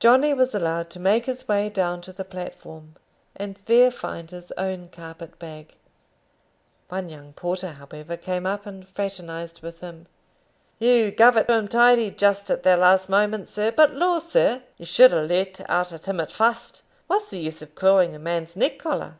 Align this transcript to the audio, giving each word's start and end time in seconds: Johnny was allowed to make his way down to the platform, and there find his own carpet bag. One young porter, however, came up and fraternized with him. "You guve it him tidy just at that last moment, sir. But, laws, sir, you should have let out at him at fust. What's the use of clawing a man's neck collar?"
Johnny 0.00 0.34
was 0.34 0.54
allowed 0.54 0.90
to 0.90 1.00
make 1.00 1.24
his 1.24 1.48
way 1.48 1.70
down 1.70 2.02
to 2.02 2.12
the 2.12 2.26
platform, 2.26 2.94
and 3.34 3.58
there 3.64 3.90
find 3.90 4.30
his 4.30 4.52
own 4.58 4.90
carpet 4.90 5.38
bag. 5.38 5.76
One 6.90 7.08
young 7.08 7.32
porter, 7.32 7.70
however, 7.70 8.18
came 8.18 8.44
up 8.44 8.66
and 8.66 8.86
fraternized 8.86 9.62
with 9.62 9.80
him. 9.80 10.08
"You 10.78 11.10
guve 11.10 11.38
it 11.38 11.48
him 11.48 11.68
tidy 11.68 12.10
just 12.10 12.50
at 12.50 12.64
that 12.64 12.80
last 12.80 13.08
moment, 13.08 13.48
sir. 13.48 13.70
But, 13.70 13.94
laws, 13.94 14.30
sir, 14.30 14.62
you 14.76 14.84
should 14.84 15.10
have 15.10 15.30
let 15.30 15.58
out 15.70 15.90
at 15.90 16.06
him 16.06 16.20
at 16.20 16.32
fust. 16.32 16.82
What's 17.06 17.30
the 17.30 17.38
use 17.40 17.62
of 17.62 17.74
clawing 17.74 18.14
a 18.14 18.18
man's 18.18 18.54
neck 18.54 18.78
collar?" 18.78 19.14